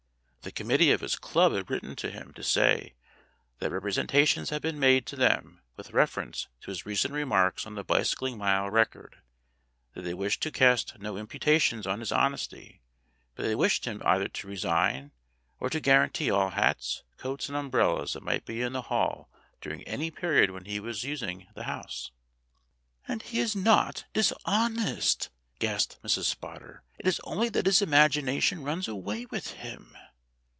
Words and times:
The 0.43 0.51
committee 0.51 0.89
of 0.91 1.01
his 1.01 1.17
club 1.19 1.53
had 1.53 1.69
written 1.69 1.95
to 1.97 2.09
him 2.09 2.33
to 2.33 2.41
say 2.41 2.95
that 3.59 3.69
representations 3.69 4.49
had 4.49 4.63
been 4.63 4.79
made 4.79 5.05
to 5.05 5.15
them 5.15 5.61
with 5.75 5.91
reference 5.91 6.47
to 6.61 6.71
his 6.71 6.83
recent 6.83 7.13
remarks 7.13 7.67
on 7.67 7.75
the 7.75 7.83
bicycling 7.83 8.39
mile 8.39 8.67
record; 8.71 9.17
that 9.93 10.01
they 10.01 10.15
wished 10.15 10.41
to 10.41 10.49
cast 10.51 10.97
no 10.97 11.15
imputations 11.15 11.85
on 11.85 11.99
his 11.99 12.11
honesty, 12.11 12.81
but 13.35 13.43
they 13.43 13.53
wished 13.53 13.85
him 13.85 14.01
either 14.03 14.27
to 14.29 14.47
resign 14.47 15.11
or 15.59 15.69
to 15.69 15.79
guarantee 15.79 16.31
all 16.31 16.49
hats, 16.49 17.03
coats, 17.17 17.47
and 17.47 17.55
umbrellas 17.55 18.13
that 18.13 18.23
might 18.23 18.43
be 18.43 18.63
in 18.63 18.73
the 18.73 18.81
hall 18.81 19.29
during 19.61 19.83
any 19.83 20.09
period 20.09 20.49
when 20.49 20.65
he 20.65 20.79
was 20.79 21.03
using 21.03 21.45
the 21.53 21.65
house. 21.65 22.09
"And 23.07 23.21
he 23.21 23.37
is 23.39 23.55
not 23.55 24.05
dishonest," 24.11 25.29
gasped 25.59 25.99
Mrs. 26.03 26.23
Spotter. 26.23 26.81
"It 26.97 27.05
is 27.05 27.21
only 27.25 27.49
that 27.49 27.67
his 27.67 27.83
imagination 27.83 28.63
runs 28.63 28.87
away 28.87 29.27
with 29.27 29.51
him." 29.51 29.95